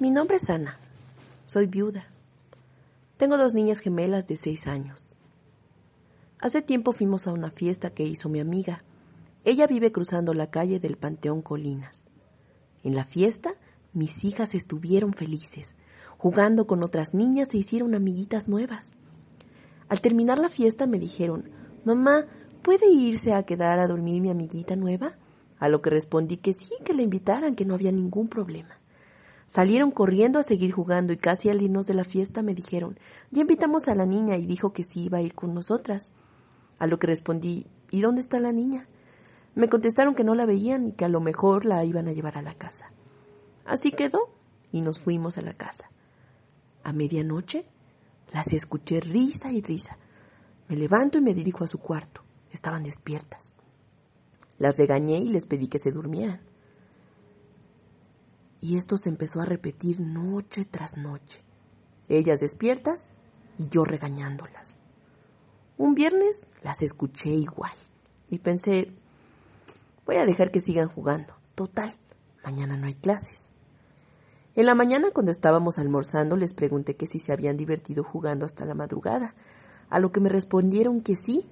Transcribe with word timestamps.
Mi 0.00 0.12
nombre 0.12 0.36
es 0.36 0.48
Ana. 0.48 0.78
Soy 1.44 1.66
viuda. 1.66 2.06
Tengo 3.16 3.36
dos 3.36 3.54
niñas 3.54 3.80
gemelas 3.80 4.28
de 4.28 4.36
seis 4.36 4.68
años. 4.68 5.08
Hace 6.38 6.62
tiempo 6.62 6.92
fuimos 6.92 7.26
a 7.26 7.32
una 7.32 7.50
fiesta 7.50 7.90
que 7.90 8.04
hizo 8.04 8.28
mi 8.28 8.38
amiga. 8.38 8.84
Ella 9.44 9.66
vive 9.66 9.90
cruzando 9.90 10.34
la 10.34 10.50
calle 10.50 10.78
del 10.78 10.98
Panteón 10.98 11.42
Colinas. 11.42 12.06
En 12.84 12.94
la 12.94 13.02
fiesta, 13.02 13.54
mis 13.92 14.22
hijas 14.22 14.54
estuvieron 14.54 15.14
felices. 15.14 15.74
Jugando 16.16 16.68
con 16.68 16.84
otras 16.84 17.12
niñas 17.12 17.48
se 17.50 17.56
hicieron 17.56 17.96
amiguitas 17.96 18.46
nuevas. 18.46 18.94
Al 19.88 20.00
terminar 20.00 20.38
la 20.38 20.48
fiesta 20.48 20.86
me 20.86 21.00
dijeron, 21.00 21.50
Mamá, 21.84 22.24
¿puede 22.62 22.88
irse 22.88 23.32
a 23.32 23.42
quedar 23.42 23.80
a 23.80 23.88
dormir 23.88 24.20
mi 24.20 24.30
amiguita 24.30 24.76
nueva? 24.76 25.18
A 25.58 25.68
lo 25.68 25.82
que 25.82 25.90
respondí 25.90 26.36
que 26.36 26.52
sí, 26.52 26.74
que 26.84 26.94
la 26.94 27.02
invitaran, 27.02 27.56
que 27.56 27.64
no 27.64 27.74
había 27.74 27.90
ningún 27.90 28.28
problema. 28.28 28.78
Salieron 29.48 29.90
corriendo 29.90 30.38
a 30.38 30.42
seguir 30.42 30.72
jugando 30.72 31.14
y 31.14 31.16
casi 31.16 31.48
al 31.48 31.62
irnos 31.62 31.86
de 31.86 31.94
la 31.94 32.04
fiesta 32.04 32.42
me 32.42 32.54
dijeron, 32.54 32.98
ya 33.30 33.40
invitamos 33.40 33.88
a 33.88 33.94
la 33.94 34.04
niña 34.04 34.36
y 34.36 34.44
dijo 34.44 34.74
que 34.74 34.84
sí 34.84 35.04
iba 35.04 35.18
a 35.18 35.22
ir 35.22 35.34
con 35.34 35.54
nosotras. 35.54 36.12
A 36.78 36.86
lo 36.86 36.98
que 36.98 37.06
respondí, 37.06 37.66
¿y 37.90 38.02
dónde 38.02 38.20
está 38.20 38.40
la 38.40 38.52
niña? 38.52 38.86
Me 39.54 39.70
contestaron 39.70 40.14
que 40.14 40.22
no 40.22 40.34
la 40.34 40.44
veían 40.44 40.86
y 40.86 40.92
que 40.92 41.06
a 41.06 41.08
lo 41.08 41.20
mejor 41.20 41.64
la 41.64 41.82
iban 41.82 42.08
a 42.08 42.12
llevar 42.12 42.36
a 42.36 42.42
la 42.42 42.54
casa. 42.54 42.92
Así 43.64 43.90
quedó 43.90 44.28
y 44.70 44.82
nos 44.82 45.00
fuimos 45.00 45.38
a 45.38 45.42
la 45.42 45.54
casa. 45.54 45.90
A 46.84 46.92
medianoche 46.92 47.64
las 48.34 48.52
escuché 48.52 49.00
risa 49.00 49.50
y 49.50 49.62
risa. 49.62 49.96
Me 50.68 50.76
levanto 50.76 51.16
y 51.16 51.22
me 51.22 51.32
dirijo 51.32 51.64
a 51.64 51.68
su 51.68 51.78
cuarto. 51.78 52.22
Estaban 52.52 52.82
despiertas. 52.82 53.56
Las 54.58 54.76
regañé 54.76 55.18
y 55.18 55.30
les 55.30 55.46
pedí 55.46 55.68
que 55.68 55.78
se 55.78 55.90
durmieran. 55.90 56.47
Y 58.60 58.76
esto 58.76 58.96
se 58.96 59.08
empezó 59.08 59.40
a 59.40 59.44
repetir 59.46 60.00
noche 60.00 60.64
tras 60.64 60.96
noche. 60.96 61.42
Ellas 62.08 62.40
despiertas 62.40 63.10
y 63.58 63.68
yo 63.68 63.84
regañándolas. 63.84 64.80
Un 65.76 65.94
viernes 65.94 66.48
las 66.62 66.82
escuché 66.82 67.30
igual 67.30 67.72
y 68.30 68.38
pensé, 68.38 68.92
voy 70.06 70.16
a 70.16 70.26
dejar 70.26 70.50
que 70.50 70.60
sigan 70.60 70.88
jugando. 70.88 71.34
Total, 71.54 71.96
mañana 72.44 72.76
no 72.76 72.86
hay 72.86 72.94
clases. 72.94 73.52
En 74.56 74.66
la 74.66 74.74
mañana 74.74 75.10
cuando 75.12 75.30
estábamos 75.30 75.78
almorzando 75.78 76.36
les 76.36 76.52
pregunté 76.52 76.96
que 76.96 77.06
si 77.06 77.20
se 77.20 77.32
habían 77.32 77.56
divertido 77.56 78.02
jugando 78.02 78.44
hasta 78.44 78.64
la 78.64 78.74
madrugada, 78.74 79.36
a 79.88 80.00
lo 80.00 80.10
que 80.10 80.20
me 80.20 80.28
respondieron 80.28 81.00
que 81.00 81.14
sí 81.14 81.46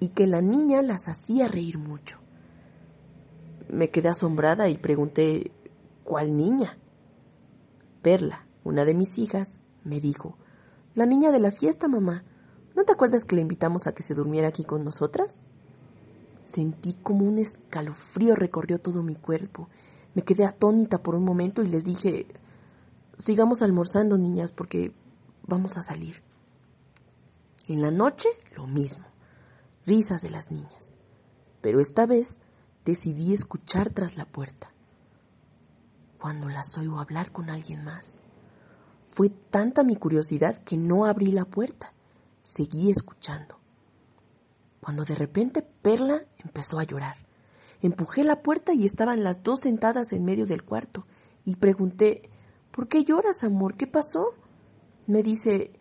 y 0.00 0.08
que 0.08 0.26
la 0.26 0.40
niña 0.40 0.82
las 0.82 1.08
hacía 1.08 1.46
reír 1.48 1.78
mucho. 1.78 2.18
Me 3.68 3.90
quedé 3.90 4.08
asombrada 4.08 4.68
y 4.68 4.76
pregunté 4.76 5.52
¿Cuál 6.06 6.36
niña? 6.36 6.78
Perla, 8.00 8.46
una 8.62 8.84
de 8.84 8.94
mis 8.94 9.18
hijas, 9.18 9.58
me 9.82 10.00
dijo, 10.00 10.38
la 10.94 11.04
niña 11.04 11.32
de 11.32 11.40
la 11.40 11.50
fiesta, 11.50 11.88
mamá. 11.88 12.22
¿No 12.76 12.84
te 12.84 12.92
acuerdas 12.92 13.24
que 13.24 13.34
la 13.34 13.42
invitamos 13.42 13.88
a 13.88 13.92
que 13.92 14.04
se 14.04 14.14
durmiera 14.14 14.46
aquí 14.46 14.62
con 14.62 14.84
nosotras? 14.84 15.42
Sentí 16.44 16.94
como 16.94 17.26
un 17.26 17.40
escalofrío 17.40 18.36
recorrió 18.36 18.78
todo 18.78 19.02
mi 19.02 19.16
cuerpo. 19.16 19.68
Me 20.14 20.22
quedé 20.22 20.44
atónita 20.44 21.02
por 21.02 21.16
un 21.16 21.24
momento 21.24 21.64
y 21.64 21.66
les 21.66 21.84
dije, 21.84 22.28
sigamos 23.18 23.60
almorzando, 23.62 24.16
niñas, 24.16 24.52
porque 24.52 24.92
vamos 25.44 25.76
a 25.76 25.82
salir. 25.82 26.22
En 27.66 27.82
la 27.82 27.90
noche, 27.90 28.28
lo 28.54 28.68
mismo. 28.68 29.06
Risas 29.86 30.22
de 30.22 30.30
las 30.30 30.52
niñas. 30.52 30.92
Pero 31.62 31.80
esta 31.80 32.06
vez 32.06 32.38
decidí 32.84 33.34
escuchar 33.34 33.90
tras 33.90 34.16
la 34.16 34.24
puerta 34.24 34.70
cuando 36.20 36.48
las 36.48 36.76
oigo 36.78 36.98
hablar 36.98 37.32
con 37.32 37.50
alguien 37.50 37.84
más. 37.84 38.20
Fue 39.06 39.30
tanta 39.30 39.82
mi 39.82 39.96
curiosidad 39.96 40.62
que 40.64 40.76
no 40.76 41.06
abrí 41.06 41.32
la 41.32 41.44
puerta. 41.44 41.92
Seguí 42.42 42.90
escuchando. 42.90 43.58
Cuando 44.80 45.04
de 45.04 45.14
repente 45.14 45.62
Perla 45.62 46.24
empezó 46.44 46.78
a 46.78 46.84
llorar. 46.84 47.16
Empujé 47.82 48.24
la 48.24 48.42
puerta 48.42 48.72
y 48.74 48.84
estaban 48.84 49.24
las 49.24 49.42
dos 49.42 49.60
sentadas 49.60 50.12
en 50.12 50.24
medio 50.24 50.46
del 50.46 50.64
cuarto. 50.64 51.06
Y 51.44 51.56
pregunté, 51.56 52.28
¿por 52.70 52.88
qué 52.88 53.04
lloras, 53.04 53.44
amor? 53.44 53.76
¿Qué 53.76 53.86
pasó? 53.86 54.34
Me 55.06 55.22
dice, 55.22 55.72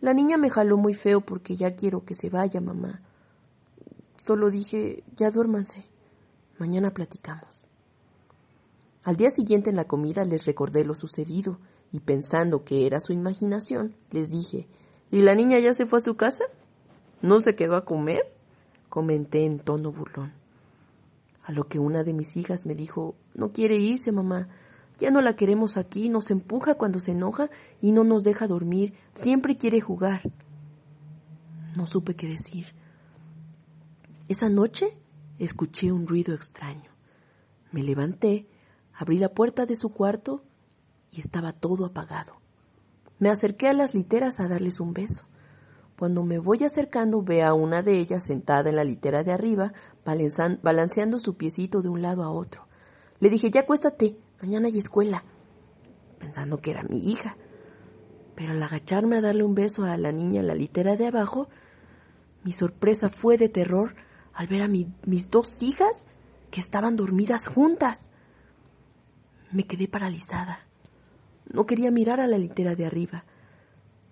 la 0.00 0.14
niña 0.14 0.36
me 0.36 0.50
jaló 0.50 0.76
muy 0.76 0.94
feo 0.94 1.20
porque 1.20 1.56
ya 1.56 1.74
quiero 1.74 2.04
que 2.04 2.14
se 2.14 2.30
vaya, 2.30 2.60
mamá. 2.60 3.02
Solo 4.16 4.50
dije, 4.50 5.04
ya 5.16 5.30
duérmanse. 5.30 5.84
Mañana 6.58 6.92
platicamos. 6.92 7.57
Al 9.08 9.16
día 9.16 9.30
siguiente 9.30 9.70
en 9.70 9.76
la 9.76 9.86
comida 9.86 10.22
les 10.24 10.44
recordé 10.44 10.84
lo 10.84 10.92
sucedido 10.92 11.58
y 11.92 12.00
pensando 12.00 12.62
que 12.62 12.84
era 12.84 13.00
su 13.00 13.14
imaginación, 13.14 13.96
les 14.10 14.28
dije, 14.28 14.68
¿y 15.10 15.22
la 15.22 15.34
niña 15.34 15.58
ya 15.60 15.72
se 15.72 15.86
fue 15.86 16.00
a 16.00 16.02
su 16.02 16.14
casa? 16.18 16.44
¿No 17.22 17.40
se 17.40 17.56
quedó 17.56 17.76
a 17.76 17.86
comer? 17.86 18.20
Comenté 18.90 19.46
en 19.46 19.60
tono 19.60 19.92
burlón. 19.92 20.34
A 21.42 21.52
lo 21.52 21.68
que 21.68 21.78
una 21.78 22.04
de 22.04 22.12
mis 22.12 22.36
hijas 22.36 22.66
me 22.66 22.74
dijo, 22.74 23.14
no 23.32 23.50
quiere 23.50 23.76
irse, 23.76 24.12
mamá. 24.12 24.50
Ya 24.98 25.10
no 25.10 25.22
la 25.22 25.36
queremos 25.36 25.78
aquí, 25.78 26.10
nos 26.10 26.30
empuja 26.30 26.74
cuando 26.74 26.98
se 26.98 27.12
enoja 27.12 27.48
y 27.80 27.92
no 27.92 28.04
nos 28.04 28.24
deja 28.24 28.46
dormir, 28.46 28.92
siempre 29.14 29.56
quiere 29.56 29.80
jugar. 29.80 30.20
No 31.76 31.86
supe 31.86 32.14
qué 32.14 32.28
decir. 32.28 32.74
Esa 34.28 34.50
noche 34.50 34.98
escuché 35.38 35.92
un 35.92 36.06
ruido 36.06 36.34
extraño. 36.34 36.90
Me 37.72 37.82
levanté 37.82 38.46
Abrí 38.98 39.18
la 39.18 39.28
puerta 39.28 39.64
de 39.64 39.76
su 39.76 39.90
cuarto 39.90 40.42
y 41.12 41.20
estaba 41.20 41.52
todo 41.52 41.84
apagado. 41.84 42.34
Me 43.20 43.30
acerqué 43.30 43.68
a 43.68 43.72
las 43.72 43.94
literas 43.94 44.40
a 44.40 44.48
darles 44.48 44.80
un 44.80 44.92
beso. 44.92 45.24
Cuando 45.96 46.24
me 46.24 46.40
voy 46.40 46.64
acercando 46.64 47.22
ve 47.22 47.44
a 47.44 47.54
una 47.54 47.82
de 47.82 47.96
ellas 48.00 48.24
sentada 48.24 48.68
en 48.70 48.74
la 48.74 48.82
litera 48.82 49.22
de 49.22 49.32
arriba, 49.32 49.72
balanceando 50.04 51.20
su 51.20 51.36
piecito 51.36 51.80
de 51.80 51.88
un 51.88 52.02
lado 52.02 52.24
a 52.24 52.30
otro. 52.30 52.66
Le 53.20 53.30
dije, 53.30 53.52
ya 53.52 53.60
acuéstate, 53.60 54.18
mañana 54.42 54.66
hay 54.66 54.78
escuela, 54.78 55.24
pensando 56.18 56.60
que 56.60 56.72
era 56.72 56.82
mi 56.82 57.08
hija. 57.08 57.36
Pero 58.34 58.52
al 58.52 58.62
agacharme 58.62 59.16
a 59.16 59.20
darle 59.20 59.44
un 59.44 59.54
beso 59.54 59.84
a 59.84 59.96
la 59.96 60.10
niña 60.10 60.40
en 60.40 60.48
la 60.48 60.56
litera 60.56 60.96
de 60.96 61.06
abajo, 61.06 61.48
mi 62.42 62.52
sorpresa 62.52 63.10
fue 63.10 63.38
de 63.38 63.48
terror 63.48 63.94
al 64.34 64.48
ver 64.48 64.62
a 64.62 64.68
mis 64.68 65.30
dos 65.30 65.62
hijas 65.62 66.08
que 66.50 66.60
estaban 66.60 66.96
dormidas 66.96 67.46
juntas. 67.46 68.10
Me 69.50 69.64
quedé 69.64 69.88
paralizada. 69.88 70.60
No 71.50 71.64
quería 71.64 71.90
mirar 71.90 72.20
a 72.20 72.26
la 72.26 72.36
litera 72.36 72.74
de 72.74 72.84
arriba. 72.84 73.24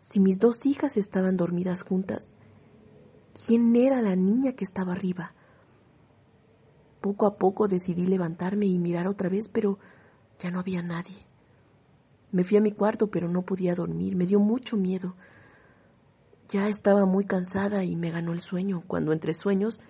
Si 0.00 0.18
mis 0.18 0.40
dos 0.40 0.66
hijas 0.66 0.96
estaban 0.96 1.36
dormidas 1.36 1.82
juntas, 1.82 2.34
¿quién 3.46 3.76
era 3.76 4.02
la 4.02 4.16
niña 4.16 4.54
que 4.54 4.64
estaba 4.64 4.92
arriba? 4.92 5.34
Poco 7.00 7.26
a 7.26 7.36
poco 7.36 7.68
decidí 7.68 8.06
levantarme 8.06 8.66
y 8.66 8.78
mirar 8.78 9.06
otra 9.06 9.28
vez, 9.28 9.48
pero 9.48 9.78
ya 10.40 10.50
no 10.50 10.58
había 10.58 10.82
nadie. 10.82 11.26
Me 12.32 12.42
fui 12.42 12.56
a 12.56 12.60
mi 12.60 12.72
cuarto, 12.72 13.10
pero 13.10 13.28
no 13.28 13.42
podía 13.42 13.74
dormir. 13.74 14.16
Me 14.16 14.26
dio 14.26 14.40
mucho 14.40 14.76
miedo. 14.76 15.14
Ya 16.48 16.68
estaba 16.68 17.06
muy 17.06 17.24
cansada 17.24 17.84
y 17.84 17.94
me 17.94 18.10
ganó 18.10 18.32
el 18.32 18.40
sueño, 18.40 18.82
cuando 18.86 19.12
entre 19.12 19.34
sueños 19.34 19.80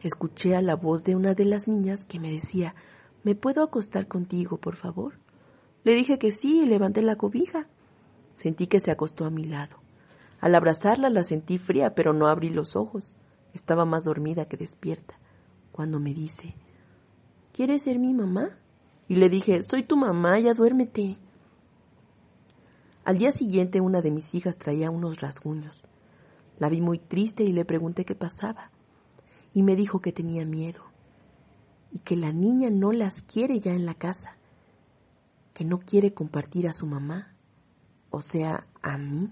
escuché 0.00 0.56
a 0.56 0.62
la 0.62 0.74
voz 0.74 1.04
de 1.04 1.14
una 1.14 1.34
de 1.34 1.44
las 1.44 1.68
niñas 1.68 2.04
que 2.04 2.18
me 2.18 2.30
decía 2.30 2.74
¿Me 3.22 3.34
puedo 3.34 3.62
acostar 3.62 4.08
contigo, 4.08 4.56
por 4.56 4.76
favor? 4.76 5.14
Le 5.84 5.94
dije 5.94 6.18
que 6.18 6.32
sí 6.32 6.62
y 6.62 6.66
levanté 6.66 7.02
la 7.02 7.16
cobija. 7.16 7.66
Sentí 8.34 8.66
que 8.66 8.80
se 8.80 8.90
acostó 8.90 9.26
a 9.26 9.30
mi 9.30 9.44
lado. 9.44 9.76
Al 10.40 10.54
abrazarla 10.54 11.10
la 11.10 11.22
sentí 11.22 11.58
fría, 11.58 11.94
pero 11.94 12.14
no 12.14 12.28
abrí 12.28 12.48
los 12.48 12.76
ojos. 12.76 13.14
Estaba 13.52 13.84
más 13.84 14.04
dormida 14.04 14.46
que 14.46 14.56
despierta. 14.56 15.18
Cuando 15.70 16.00
me 16.00 16.14
dice, 16.14 16.54
¿Quieres 17.52 17.82
ser 17.82 17.98
mi 17.98 18.14
mamá? 18.14 18.48
Y 19.06 19.16
le 19.16 19.28
dije, 19.28 19.62
soy 19.62 19.82
tu 19.82 19.96
mamá, 19.96 20.38
ya 20.38 20.54
duérmete. 20.54 21.18
Al 23.04 23.18
día 23.18 23.32
siguiente 23.32 23.80
una 23.80 24.00
de 24.00 24.10
mis 24.10 24.34
hijas 24.34 24.56
traía 24.56 24.90
unos 24.90 25.20
rasguños. 25.20 25.82
La 26.58 26.68
vi 26.68 26.80
muy 26.80 26.98
triste 26.98 27.42
y 27.42 27.52
le 27.52 27.64
pregunté 27.64 28.04
qué 28.04 28.14
pasaba. 28.14 28.70
Y 29.52 29.62
me 29.62 29.76
dijo 29.76 30.00
que 30.00 30.12
tenía 30.12 30.46
miedo 30.46 30.89
y 31.92 32.00
que 32.00 32.16
la 32.16 32.32
niña 32.32 32.70
no 32.70 32.92
las 32.92 33.22
quiere 33.22 33.60
ya 33.60 33.72
en 33.72 33.86
la 33.86 33.94
casa. 33.94 34.36
que 35.52 35.64
no 35.64 35.78
quiere 35.78 36.14
compartir 36.14 36.68
a 36.68 36.72
su 36.72 36.86
mamá, 36.86 37.34
o 38.08 38.22
sea, 38.22 38.66
a 38.80 38.96
mí. 38.96 39.30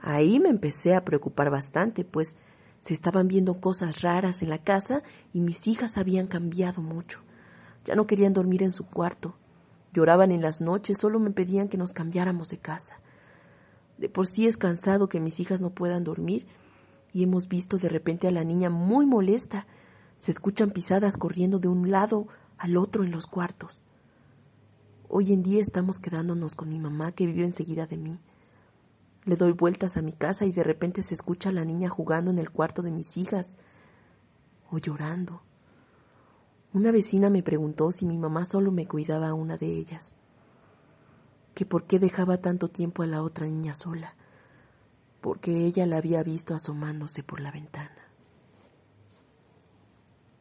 Ahí 0.00 0.38
me 0.38 0.48
empecé 0.48 0.94
a 0.94 1.04
preocupar 1.04 1.50
bastante, 1.50 2.04
pues 2.04 2.36
se 2.82 2.94
estaban 2.94 3.26
viendo 3.26 3.60
cosas 3.60 4.02
raras 4.02 4.42
en 4.42 4.50
la 4.50 4.58
casa 4.58 5.02
y 5.32 5.40
mis 5.40 5.66
hijas 5.66 5.98
habían 5.98 6.26
cambiado 6.26 6.82
mucho. 6.82 7.20
Ya 7.84 7.94
no 7.94 8.06
querían 8.06 8.32
dormir 8.32 8.62
en 8.62 8.70
su 8.70 8.86
cuarto. 8.86 9.34
Lloraban 9.92 10.30
en 10.30 10.40
las 10.40 10.60
noches, 10.60 10.98
solo 10.98 11.18
me 11.18 11.30
pedían 11.30 11.68
que 11.68 11.78
nos 11.78 11.92
cambiáramos 11.92 12.48
de 12.50 12.58
casa. 12.58 13.00
De 13.98 14.08
por 14.08 14.26
sí 14.26 14.46
es 14.46 14.56
cansado 14.56 15.08
que 15.08 15.20
mis 15.20 15.40
hijas 15.40 15.60
no 15.60 15.70
puedan 15.70 16.04
dormir 16.04 16.46
y 17.12 17.22
hemos 17.24 17.48
visto 17.48 17.76
de 17.76 17.88
repente 17.88 18.26
a 18.26 18.32
la 18.32 18.44
niña 18.44 18.70
muy 18.70 19.06
molesta. 19.06 19.66
Se 20.22 20.30
escuchan 20.30 20.70
pisadas 20.70 21.16
corriendo 21.16 21.58
de 21.58 21.66
un 21.66 21.90
lado 21.90 22.28
al 22.56 22.76
otro 22.76 23.02
en 23.02 23.10
los 23.10 23.26
cuartos. 23.26 23.80
Hoy 25.08 25.32
en 25.32 25.42
día 25.42 25.60
estamos 25.60 25.98
quedándonos 25.98 26.54
con 26.54 26.68
mi 26.68 26.78
mamá 26.78 27.10
que 27.10 27.26
vive 27.26 27.44
enseguida 27.44 27.88
de 27.88 27.96
mí. 27.96 28.20
Le 29.24 29.34
doy 29.34 29.50
vueltas 29.50 29.96
a 29.96 30.00
mi 30.00 30.12
casa 30.12 30.44
y 30.44 30.52
de 30.52 30.62
repente 30.62 31.02
se 31.02 31.14
escucha 31.14 31.48
a 31.48 31.52
la 31.52 31.64
niña 31.64 31.88
jugando 31.88 32.30
en 32.30 32.38
el 32.38 32.50
cuarto 32.50 32.82
de 32.82 32.92
mis 32.92 33.16
hijas 33.16 33.56
o 34.70 34.78
llorando. 34.78 35.42
Una 36.72 36.92
vecina 36.92 37.28
me 37.28 37.42
preguntó 37.42 37.90
si 37.90 38.06
mi 38.06 38.16
mamá 38.16 38.44
solo 38.44 38.70
me 38.70 38.86
cuidaba 38.86 39.30
a 39.30 39.34
una 39.34 39.56
de 39.56 39.76
ellas, 39.76 40.14
que 41.52 41.66
por 41.66 41.88
qué 41.88 41.98
dejaba 41.98 42.36
tanto 42.36 42.68
tiempo 42.68 43.02
a 43.02 43.08
la 43.08 43.24
otra 43.24 43.48
niña 43.48 43.74
sola, 43.74 44.14
porque 45.20 45.66
ella 45.66 45.84
la 45.84 45.96
había 45.96 46.22
visto 46.22 46.54
asomándose 46.54 47.24
por 47.24 47.40
la 47.40 47.50
ventana. 47.50 48.01